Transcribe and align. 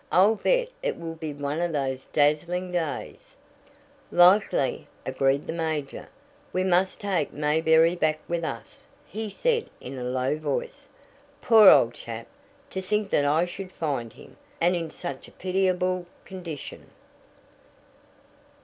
I'll 0.11 0.33
bet 0.33 0.69
it 0.81 0.97
will 0.99 1.13
be 1.13 1.31
one 1.31 1.61
of 1.61 1.73
those 1.73 2.07
dazzling 2.07 2.71
days" 2.71 3.35
"Likely," 4.11 4.87
agreed 5.05 5.45
the 5.45 5.53
major. 5.53 6.09
"We 6.51 6.63
must 6.63 6.99
take 6.99 7.31
Mayberry 7.31 7.95
back 7.95 8.17
with 8.27 8.43
us," 8.43 8.87
he 9.05 9.29
said 9.29 9.69
in 9.79 9.99
a 9.99 10.03
low 10.03 10.37
voice. 10.39 10.87
"Poor 11.39 11.69
old 11.69 11.93
chap! 11.93 12.25
To 12.71 12.81
think 12.81 13.11
that 13.11 13.25
I 13.25 13.45
should 13.45 13.71
find 13.71 14.11
him 14.11 14.37
and 14.59 14.75
in 14.75 14.89
such 14.89 15.27
a 15.27 15.31
pitiable 15.31 16.07
condition!" 16.25 16.89